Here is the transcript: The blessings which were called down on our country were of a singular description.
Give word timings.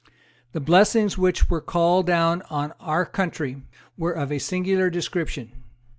The 0.53 0.59
blessings 0.59 1.15
which 1.15 1.47
were 1.47 1.61
called 1.61 2.07
down 2.07 2.41
on 2.49 2.73
our 2.79 3.05
country 3.05 3.61
were 3.99 4.13
of 4.13 4.31
a 4.31 4.39
singular 4.39 4.89
description. 4.89 5.51